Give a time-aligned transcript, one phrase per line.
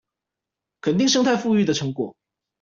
[0.81, 2.15] 肯定生態復育的成果